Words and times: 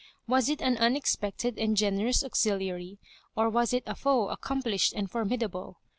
Was 0.27 0.49
it 0.49 0.63
an 0.63 0.77
unexpected 0.79 1.59
and 1.59 1.77
generous 1.77 2.23
auxiliary, 2.23 2.97
or 3.35 3.51
was 3.51 3.71
it 3.71 3.83
a 3.85 3.93
foe 3.93 4.29
accomplished 4.29 4.93
and 4.93 5.07
formi 5.11 5.39
dable? 5.39 5.75